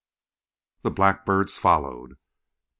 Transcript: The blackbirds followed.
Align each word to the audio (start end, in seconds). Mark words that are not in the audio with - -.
The 0.81 0.89
blackbirds 0.89 1.59
followed. 1.59 2.15